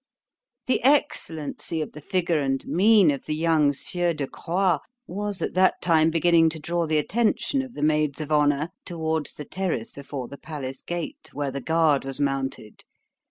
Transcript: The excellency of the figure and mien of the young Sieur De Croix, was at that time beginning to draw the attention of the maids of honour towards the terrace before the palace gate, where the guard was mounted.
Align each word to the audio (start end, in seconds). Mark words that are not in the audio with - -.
The 0.65 0.83
excellency 0.83 1.79
of 1.79 1.91
the 1.91 2.01
figure 2.01 2.39
and 2.39 2.65
mien 2.65 3.11
of 3.11 3.27
the 3.27 3.35
young 3.35 3.71
Sieur 3.71 4.13
De 4.13 4.25
Croix, 4.25 4.79
was 5.05 5.43
at 5.43 5.53
that 5.53 5.79
time 5.79 6.09
beginning 6.09 6.49
to 6.49 6.59
draw 6.59 6.87
the 6.87 6.97
attention 6.97 7.61
of 7.61 7.73
the 7.73 7.83
maids 7.83 8.19
of 8.19 8.31
honour 8.31 8.69
towards 8.83 9.35
the 9.35 9.45
terrace 9.45 9.91
before 9.91 10.27
the 10.27 10.39
palace 10.39 10.81
gate, 10.81 11.29
where 11.33 11.51
the 11.51 11.61
guard 11.61 12.03
was 12.03 12.19
mounted. 12.19 12.83